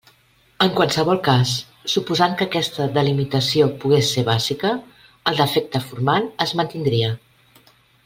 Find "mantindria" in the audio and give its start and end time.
6.63-7.17